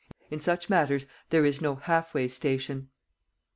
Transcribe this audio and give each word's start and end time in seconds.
In 0.31 0.39
such 0.39 0.67
matters, 0.67 1.05
there 1.29 1.45
is 1.45 1.61
no 1.61 1.75
halfway 1.75 2.27
station. 2.27 2.89